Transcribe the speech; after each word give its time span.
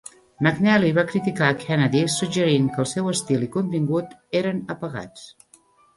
McNally 0.45 0.87
va 0.99 1.03
criticar 1.11 1.49
a 1.49 1.57
Kennedy, 1.65 2.01
suggerint 2.15 2.69
que 2.77 2.83
el 2.85 2.89
seu 2.93 3.11
estil 3.13 3.47
i 3.49 3.53
contingut 3.57 4.17
eren 4.41 4.65
apagats. 4.77 5.29